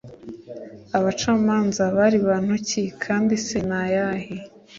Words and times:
abacamanza 0.97 1.83
bari 1.97 2.17
bantu 2.27 2.53
ki 2.67 2.83
kandi 3.03 3.33
se 3.45 3.57
ni 3.67 3.75
ayahe 3.81 4.35